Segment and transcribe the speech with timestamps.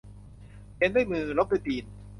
[0.75, 1.85] เขียนด้วยมือลบด้วยตีน